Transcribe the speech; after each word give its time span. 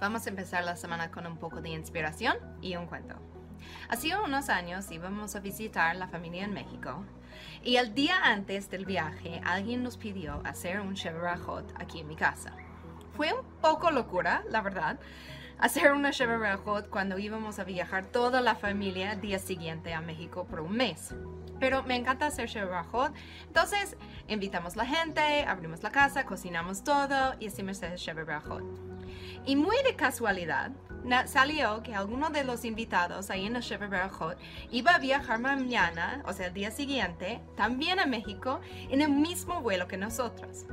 Vamos 0.00 0.26
a 0.26 0.30
empezar 0.30 0.64
la 0.64 0.76
semana 0.76 1.10
con 1.10 1.26
un 1.26 1.36
poco 1.36 1.60
de 1.60 1.70
inspiración 1.70 2.36
y 2.60 2.76
un 2.76 2.86
cuento. 2.86 3.14
Hace 3.88 4.16
unos 4.16 4.48
años 4.48 4.90
íbamos 4.90 5.34
a 5.36 5.40
visitar 5.40 5.96
la 5.96 6.08
familia 6.08 6.44
en 6.44 6.52
México 6.52 7.04
y 7.62 7.76
el 7.76 7.94
día 7.94 8.16
antes 8.22 8.70
del 8.70 8.84
viaje 8.84 9.40
alguien 9.44 9.82
nos 9.82 9.96
pidió 9.96 10.40
hacer 10.44 10.80
un 10.80 10.94
chevrajot 10.94 11.72
aquí 11.80 12.00
en 12.00 12.08
mi 12.08 12.16
casa. 12.16 12.52
Fue 13.16 13.32
un 13.32 13.44
poco 13.60 13.90
locura, 13.90 14.44
la 14.50 14.62
verdad, 14.62 14.98
hacer 15.58 15.92
una 15.92 16.10
chevrajot 16.10 16.88
cuando 16.88 17.18
íbamos 17.18 17.58
a 17.58 17.64
viajar 17.64 18.06
toda 18.06 18.40
la 18.40 18.54
familia 18.54 19.12
el 19.12 19.20
día 19.20 19.38
siguiente 19.38 19.92
a 19.92 20.00
México 20.00 20.46
por 20.46 20.60
un 20.60 20.76
mes. 20.76 21.14
Pero 21.58 21.82
me 21.82 21.96
encanta 21.96 22.26
hacer 22.26 22.48
chevrajot. 22.48 23.12
Entonces 23.46 23.96
invitamos 24.28 24.76
la 24.76 24.86
gente, 24.86 25.44
abrimos 25.44 25.82
la 25.82 25.90
casa, 25.90 26.24
cocinamos 26.24 26.84
todo 26.84 27.34
y 27.40 27.46
hicimos 27.46 27.82
el 27.82 27.96
chevrajot. 27.96 28.97
Y 29.46 29.56
muy 29.56 29.76
de 29.84 29.96
casualidad, 29.96 30.70
salió 31.26 31.82
que 31.82 31.94
alguno 31.94 32.30
de 32.30 32.44
los 32.44 32.64
invitados 32.64 33.30
ahí 33.30 33.46
en 33.46 33.56
el 33.56 33.62
chevrajot 33.62 34.38
iba 34.70 34.94
a 34.94 34.98
viajar 34.98 35.38
mañana, 35.38 36.22
o 36.26 36.32
sea, 36.32 36.48
el 36.48 36.54
día 36.54 36.70
siguiente, 36.70 37.40
también 37.56 37.98
a 37.98 38.06
México, 38.06 38.60
en 38.90 39.00
el 39.00 39.10
mismo 39.10 39.62
vuelo 39.62 39.88
que 39.88 39.96
nosotros. 39.96 40.66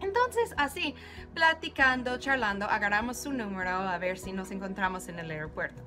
Entonces, 0.00 0.52
así, 0.56 0.94
platicando, 1.32 2.18
charlando, 2.18 2.66
agarramos 2.66 3.18
su 3.18 3.32
número 3.32 3.70
a 3.70 3.96
ver 3.98 4.18
si 4.18 4.32
nos 4.32 4.50
encontramos 4.50 5.08
en 5.08 5.20
el 5.20 5.30
aeropuerto. 5.30 5.82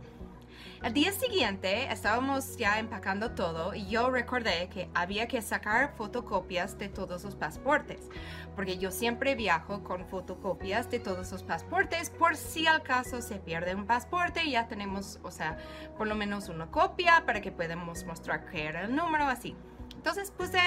El 0.84 0.94
día 0.94 1.12
siguiente 1.12 1.92
estábamos 1.92 2.58
ya 2.58 2.80
empacando 2.80 3.32
todo 3.32 3.74
y 3.74 3.88
yo 3.88 4.10
recordé 4.12 4.70
que 4.70 4.90
había 4.94 5.28
que 5.28 5.42
sacar 5.42 5.94
fotocopias 5.96 6.78
de 6.78 6.90
todos 6.90 7.24
los 7.24 7.36
pasaportes, 7.36 8.10
porque 8.56 8.78
yo 8.78 8.92
siempre 8.92 9.36
viajo 9.36 9.84
con 9.84 10.06
fotocopias 10.06 10.90
de 10.92 11.00
todos 11.00 11.32
los 11.32 11.44
pasaportes 11.44 12.10
por 12.12 12.36
si 12.36 12.68
al 12.68 12.84
caso 12.84 13.22
se 13.22 13.38
pierde 13.38 13.74
un 13.74 13.88
pasaporte, 13.88 14.50
ya 14.50 14.68
tenemos, 14.68 15.20
o 15.24 15.32
sea, 15.32 15.58
por 15.98 16.08
lo 16.08 16.16
menos 16.16 16.50
una 16.50 16.68
copia 16.68 17.24
para 17.26 17.42
que 17.42 17.52
podamos 17.52 18.06
mostrar 18.06 18.46
que 18.46 18.66
era 18.66 18.82
el 18.82 18.96
número 18.96 19.26
así. 19.26 19.56
Entonces 19.96 20.30
puse, 20.30 20.60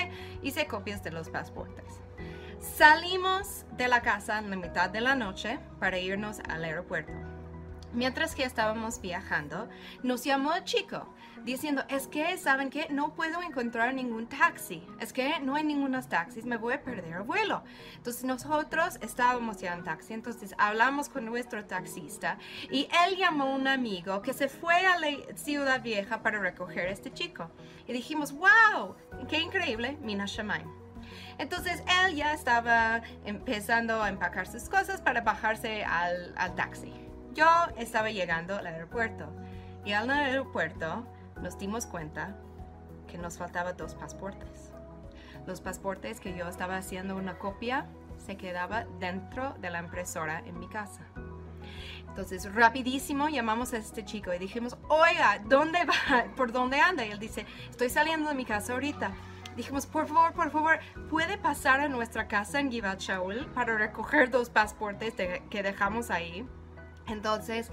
hice 0.42 0.66
copias 0.66 1.04
de 1.04 1.12
los 1.12 1.28
pasaportes. 1.30 2.00
Salimos 2.60 3.64
de 3.76 3.86
la 3.86 4.02
casa 4.02 4.38
en 4.38 4.50
la 4.50 4.56
mitad 4.56 4.90
de 4.90 5.00
la 5.00 5.14
noche 5.14 5.60
para 5.78 5.98
irnos 5.98 6.40
al 6.48 6.64
aeropuerto. 6.64 7.37
Mientras 7.92 8.34
que 8.34 8.44
estábamos 8.44 9.00
viajando, 9.00 9.68
nos 10.02 10.24
llamó 10.24 10.54
el 10.54 10.64
chico 10.64 11.14
diciendo, 11.44 11.84
es 11.88 12.06
que, 12.06 12.36
¿saben 12.36 12.68
qué? 12.68 12.88
No 12.90 13.14
puedo 13.14 13.40
encontrar 13.42 13.94
ningún 13.94 14.26
taxi. 14.26 14.86
Es 15.00 15.12
que 15.12 15.40
no 15.40 15.54
hay 15.54 15.64
ningunos 15.64 16.08
taxis, 16.08 16.44
me 16.44 16.58
voy 16.58 16.74
a 16.74 16.82
perder 16.82 17.14
el 17.14 17.22
vuelo. 17.22 17.62
Entonces 17.96 18.24
nosotros 18.24 18.98
estábamos 19.00 19.58
ya 19.58 19.72
en 19.72 19.84
taxi, 19.84 20.12
entonces 20.12 20.54
hablamos 20.58 21.08
con 21.08 21.24
nuestro 21.24 21.64
taxista 21.64 22.38
y 22.70 22.88
él 23.06 23.16
llamó 23.16 23.44
a 23.44 23.54
un 23.54 23.66
amigo 23.66 24.20
que 24.20 24.34
se 24.34 24.48
fue 24.48 24.86
a 24.86 24.98
la 24.98 25.08
ciudad 25.36 25.82
vieja 25.82 26.22
para 26.22 26.38
recoger 26.40 26.88
a 26.88 26.90
este 26.90 27.12
chico. 27.12 27.50
Y 27.86 27.92
dijimos, 27.92 28.32
wow, 28.32 28.96
qué 29.28 29.40
increíble, 29.40 29.96
Mina 30.02 30.26
Shemaim. 30.26 30.68
Entonces 31.38 31.82
él 32.04 32.16
ya 32.16 32.34
estaba 32.34 33.00
empezando 33.24 34.02
a 34.02 34.10
empacar 34.10 34.46
sus 34.46 34.68
cosas 34.68 35.00
para 35.00 35.22
bajarse 35.22 35.84
al 35.84 36.54
taxi. 36.54 37.07
Yo 37.34 37.46
estaba 37.76 38.10
llegando 38.10 38.56
al 38.56 38.66
aeropuerto 38.66 39.28
y 39.84 39.92
al 39.92 40.10
aeropuerto 40.10 41.06
nos 41.42 41.58
dimos 41.58 41.86
cuenta 41.86 42.36
que 43.06 43.18
nos 43.18 43.38
faltaban 43.38 43.76
dos 43.76 43.94
pasaportes. 43.94 44.72
Los 45.46 45.60
pasaportes 45.60 46.20
que 46.20 46.36
yo 46.36 46.46
estaba 46.48 46.76
haciendo 46.76 47.16
una 47.16 47.38
copia 47.38 47.86
se 48.18 48.36
quedaba 48.36 48.84
dentro 48.98 49.54
de 49.60 49.70
la 49.70 49.80
impresora 49.80 50.40
en 50.40 50.58
mi 50.58 50.68
casa. 50.68 51.02
Entonces, 52.08 52.52
rapidísimo 52.52 53.28
llamamos 53.28 53.72
a 53.72 53.78
este 53.78 54.04
chico 54.04 54.34
y 54.34 54.38
dijimos, 54.38 54.76
oiga, 54.88 55.40
¿dónde 55.46 55.84
va? 55.84 56.24
¿Por 56.36 56.52
dónde 56.52 56.80
anda? 56.80 57.06
Y 57.06 57.12
él 57.12 57.18
dice, 57.18 57.46
estoy 57.70 57.90
saliendo 57.90 58.28
de 58.28 58.34
mi 58.34 58.44
casa 58.44 58.72
ahorita. 58.72 59.12
Dijimos, 59.56 59.86
por 59.86 60.06
favor, 60.06 60.32
por 60.32 60.50
favor, 60.50 60.78
¿puede 61.10 61.38
pasar 61.38 61.80
a 61.80 61.88
nuestra 61.88 62.28
casa 62.28 62.60
en 62.60 62.70
Givat 62.70 63.00
Shaul 63.00 63.46
para 63.54 63.76
recoger 63.76 64.30
dos 64.30 64.50
pasaportes 64.50 65.14
que 65.14 65.62
dejamos 65.62 66.10
ahí? 66.10 66.46
Entonces, 67.08 67.70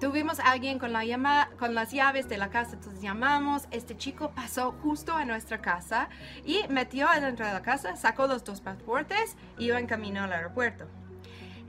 tuvimos 0.00 0.40
a 0.40 0.50
alguien 0.50 0.78
con, 0.78 0.92
la 0.92 1.04
llama, 1.04 1.50
con 1.58 1.74
las 1.74 1.92
llaves 1.92 2.28
de 2.28 2.38
la 2.38 2.50
casa, 2.50 2.74
entonces 2.74 3.00
llamamos, 3.00 3.66
este 3.70 3.96
chico 3.96 4.30
pasó 4.34 4.72
justo 4.82 5.14
a 5.14 5.24
nuestra 5.24 5.60
casa 5.60 6.08
y 6.44 6.62
metió 6.68 7.08
adentro 7.08 7.46
de 7.46 7.52
la 7.52 7.62
casa, 7.62 7.96
sacó 7.96 8.26
los 8.26 8.44
dos 8.44 8.60
pasaportes 8.60 9.36
y 9.58 9.66
iba 9.66 9.78
en 9.78 9.86
camino 9.86 10.22
al 10.22 10.32
aeropuerto. 10.32 10.86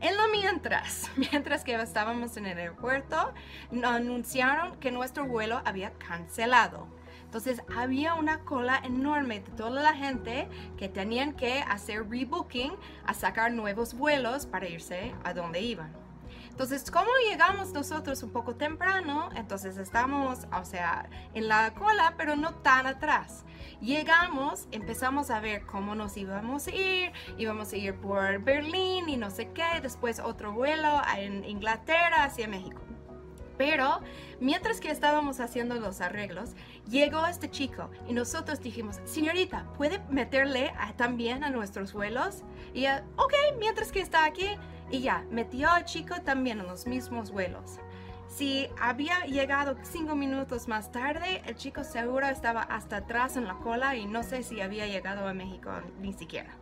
En 0.02 0.16
lo 0.16 0.30
mientras, 0.30 1.12
mientras 1.18 1.64
que 1.64 1.76
estábamos 1.76 2.38
en 2.38 2.46
el 2.46 2.58
aeropuerto, 2.58 3.34
anunciaron 3.84 4.78
que 4.80 4.92
nuestro 4.92 5.26
vuelo 5.26 5.62
había 5.66 5.92
cancelado. 5.94 6.88
Entonces 7.26 7.62
había 7.78 8.16
una 8.16 8.40
cola 8.40 8.82
enorme 8.84 9.42
de 9.42 9.52
toda 9.52 9.82
la 9.82 9.94
gente 9.94 10.48
que 10.78 10.90
tenían 10.90 11.34
que 11.34 11.60
hacer 11.62 12.10
rebooking 12.10 12.74
a 13.06 13.14
sacar 13.14 13.52
nuevos 13.52 13.94
vuelos 13.94 14.48
para 14.48 14.68
irse 14.68 15.14
a 15.24 15.34
donde 15.36 15.62
iban. 15.62 16.09
Entonces, 16.50 16.92
como 16.92 17.10
llegamos 17.30 17.72
nosotros 17.72 18.22
un 18.24 18.32
poco 18.32 18.56
temprano, 18.56 19.30
entonces 19.36 19.78
estamos, 19.78 20.40
o 20.52 20.66
sea, 20.66 21.10
en 21.34 21.48
la 21.48 21.74
cola, 21.74 22.16
pero 22.18 22.36
no 22.36 22.56
tan 22.56 22.86
atrás. 22.86 23.46
Llegamos, 23.82 24.68
empezamos 24.72 25.30
a 25.30 25.40
ver 25.40 25.66
cómo 25.66 25.96
nos 25.96 26.18
íbamos 26.18 26.68
a 26.68 26.72
ir, 26.72 27.14
íbamos 27.38 27.72
a 27.72 27.78
ir 27.78 27.96
por 27.96 28.40
Berlín 28.40 29.08
y 29.08 29.16
no 29.16 29.30
sé 29.30 29.52
qué, 29.54 29.80
después 29.82 30.20
otro 30.20 30.52
vuelo 30.52 31.02
en 31.18 31.46
Inglaterra 31.46 32.26
hacia 32.26 32.48
México. 32.48 32.89
Pero 33.60 34.00
mientras 34.40 34.80
que 34.80 34.90
estábamos 34.90 35.42
haciendo 35.42 35.76
los 35.76 36.00
arreglos, 36.00 36.52
llegó 36.90 37.28
este 37.28 37.52
chico 37.52 37.92
y 38.08 38.14
nosotros 38.14 38.62
dijimos, 38.62 39.02
señorita, 39.04 39.66
¿puede 39.78 40.00
meterle 40.10 40.72
también 40.96 41.44
a 41.44 41.50
nuestros 41.50 41.92
vuelos? 41.92 42.44
Y 42.74 42.80
ella, 42.80 43.04
ok, 43.18 43.34
mientras 43.60 43.92
que 43.92 44.00
está 44.00 44.24
aquí, 44.24 44.48
y 44.90 45.02
ya, 45.02 45.26
metió 45.30 45.70
al 45.70 45.84
chico 45.84 46.16
también 46.24 46.62
en 46.62 46.68
los 46.68 46.88
mismos 46.88 47.32
vuelos. 47.32 47.82
Si 48.30 48.70
había 48.80 49.26
llegado 49.26 49.76
cinco 49.84 50.16
minutos 50.16 50.70
más 50.70 50.94
tarde, 50.94 51.42
el 51.46 51.58
chico 51.58 51.84
seguro 51.84 52.28
estaba 52.28 52.62
hasta 52.62 52.98
atrás 52.98 53.36
en 53.36 53.46
la 53.46 53.56
cola 53.56 53.98
y 53.98 54.06
no 54.06 54.24
sé 54.24 54.44
si 54.44 54.62
había 54.62 54.88
llegado 54.88 55.28
a 55.28 55.34
México 55.34 55.70
ni 56.00 56.14
siquiera. 56.14 56.56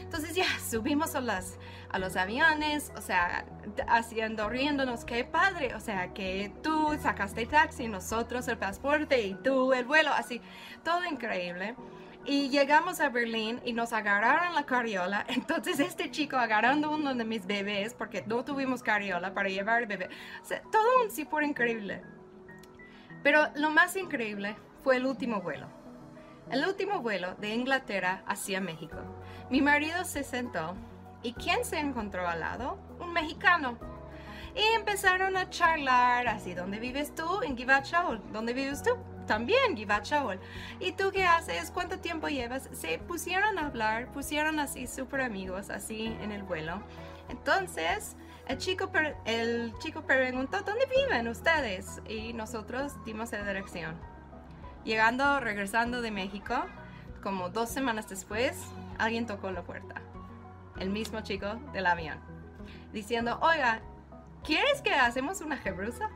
Entonces 0.00 0.34
ya 0.34 0.46
subimos 0.70 1.14
a, 1.14 1.20
las, 1.20 1.58
a 1.90 1.98
los 1.98 2.16
aviones, 2.16 2.92
o 2.96 3.00
sea, 3.00 3.44
haciendo, 3.88 4.48
riéndonos, 4.48 5.04
qué 5.04 5.24
padre, 5.24 5.74
o 5.74 5.80
sea, 5.80 6.12
que 6.14 6.52
tú 6.62 6.96
sacaste 7.02 7.42
el 7.42 7.48
taxi, 7.48 7.88
nosotros 7.88 8.48
el 8.48 8.58
pasaporte 8.58 9.22
y 9.22 9.34
tú 9.34 9.72
el 9.72 9.84
vuelo, 9.84 10.10
así, 10.12 10.40
todo 10.84 11.04
increíble. 11.04 11.74
Y 12.28 12.48
llegamos 12.48 12.98
a 12.98 13.08
Berlín 13.08 13.60
y 13.64 13.72
nos 13.72 13.92
agarraron 13.92 14.54
la 14.54 14.66
carriola. 14.66 15.24
Entonces 15.28 15.78
este 15.78 16.10
chico 16.10 16.36
agarrando 16.36 16.90
uno 16.90 17.14
de 17.14 17.24
mis 17.24 17.46
bebés, 17.46 17.94
porque 17.94 18.24
no 18.26 18.44
tuvimos 18.44 18.82
carriola 18.82 19.32
para 19.32 19.48
llevar 19.48 19.82
el 19.82 19.86
bebé. 19.86 20.08
O 20.42 20.70
todo 20.70 21.04
un 21.04 21.10
sí 21.10 21.28
increíble. 21.42 22.02
Pero 23.22 23.48
lo 23.54 23.70
más 23.70 23.96
increíble 23.96 24.56
fue 24.82 24.96
el 24.96 25.06
último 25.06 25.40
vuelo. 25.40 25.68
El 26.50 26.64
último 26.64 27.00
vuelo 27.00 27.34
de 27.36 27.54
Inglaterra 27.54 28.22
hacia 28.26 28.60
México. 28.60 28.98
Mi 29.50 29.60
marido 29.60 30.04
se 30.04 30.22
sentó 30.22 30.74
y 31.22 31.32
¿quién 31.32 31.64
se 31.64 31.78
encontró 31.78 32.28
al 32.28 32.40
lado? 32.40 32.78
Un 33.00 33.12
mexicano. 33.12 33.78
Y 34.54 34.62
empezaron 34.76 35.36
a 35.36 35.50
charlar, 35.50 36.28
así, 36.28 36.54
¿dónde 36.54 36.78
vives 36.78 37.14
tú? 37.14 37.42
En 37.42 37.56
Givat 37.56 37.86
¿Dónde 38.32 38.52
vives 38.52 38.82
tú? 38.82 38.90
también 39.26 39.76
Givat 39.76 40.04
Shaul. 40.04 40.38
¿Y 40.80 40.92
tú 40.92 41.10
qué 41.12 41.24
haces? 41.24 41.70
¿Cuánto 41.70 41.98
tiempo 41.98 42.28
llevas? 42.28 42.68
Se 42.72 42.98
pusieron 42.98 43.58
a 43.58 43.66
hablar, 43.66 44.12
pusieron 44.12 44.60
así 44.60 44.86
súper 44.86 45.20
amigos, 45.20 45.68
así 45.68 46.16
en 46.22 46.32
el 46.32 46.42
vuelo. 46.42 46.80
Entonces, 47.28 48.16
el 48.48 48.58
chico, 48.58 48.90
el 49.24 49.74
chico 49.80 50.02
preguntó, 50.02 50.62
¿dónde 50.62 50.86
viven 50.86 51.28
ustedes? 51.28 52.00
Y 52.08 52.32
nosotros 52.32 52.92
dimos 53.04 53.32
la 53.32 53.42
dirección. 53.42 54.15
Llegando, 54.86 55.40
regresando 55.40 56.00
de 56.00 56.12
México, 56.12 56.54
como 57.20 57.48
dos 57.48 57.70
semanas 57.70 58.08
después, 58.08 58.56
alguien 58.98 59.26
tocó 59.26 59.50
la 59.50 59.64
puerta. 59.64 60.00
El 60.78 60.90
mismo 60.90 61.22
chico 61.22 61.56
del 61.72 61.86
avión. 61.86 62.20
Diciendo, 62.92 63.36
oiga, 63.42 63.80
¿quieres 64.44 64.82
que 64.82 64.92
hacemos 64.92 65.40
una 65.40 65.56
jebrusa? 65.56 66.08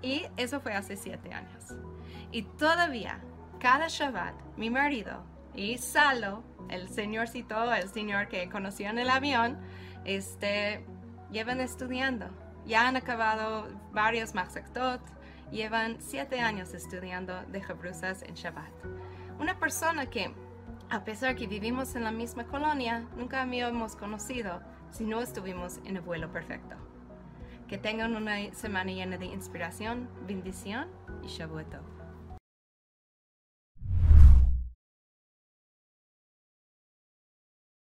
Y 0.00 0.24
eso 0.38 0.60
fue 0.60 0.72
hace 0.72 0.96
siete 0.96 1.34
años. 1.34 1.74
Y 2.30 2.44
todavía, 2.44 3.20
cada 3.60 3.88
Shabbat, 3.88 4.34
mi 4.56 4.70
marido 4.70 5.22
y 5.54 5.76
Salo, 5.76 6.42
el 6.70 6.88
señorcito, 6.88 7.70
el 7.74 7.90
señor 7.90 8.28
que 8.28 8.48
conoció 8.48 8.88
en 8.88 8.98
el 8.98 9.10
avión, 9.10 9.58
este, 10.06 10.86
llevan 11.30 11.60
estudiando. 11.60 12.30
Ya 12.64 12.88
han 12.88 12.96
acabado 12.96 13.68
varios 13.92 14.34
Maxaktot, 14.34 15.02
llevan 15.52 15.98
siete 16.00 16.40
años 16.40 16.74
estudiando 16.74 17.44
de 17.44 17.60
Jabrusas 17.60 18.22
en 18.22 18.34
Shabbat. 18.34 18.72
Una 19.38 19.58
persona 19.58 20.06
que, 20.06 20.34
a 20.90 21.04
pesar 21.04 21.36
que 21.36 21.46
vivimos 21.46 21.94
en 21.94 22.04
la 22.04 22.10
misma 22.10 22.46
colonia, 22.46 23.06
nunca 23.16 23.42
habíamos 23.42 23.94
conocido 23.94 24.60
si 24.90 25.04
no 25.04 25.20
estuvimos 25.20 25.78
en 25.84 25.96
el 25.96 26.02
vuelo 26.02 26.32
perfecto. 26.32 26.76
Que 27.68 27.78
tengan 27.78 28.16
una 28.16 28.52
semana 28.54 28.92
llena 28.92 29.18
de 29.18 29.26
inspiración, 29.26 30.08
bendición 30.26 30.88
y 31.22 31.38
Tov. 31.38 32.01